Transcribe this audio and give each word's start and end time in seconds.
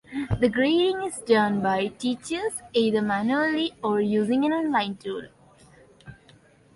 The 0.39 0.49
grading 0.49 1.03
is 1.03 1.19
done 1.19 1.61
by 1.61 1.85
teachers, 1.85 2.53
either 2.73 3.03
manually 3.03 3.73
or 3.83 4.01
using 4.01 4.43
an 4.45 4.51
online 4.51 4.95
tool. 4.95 5.27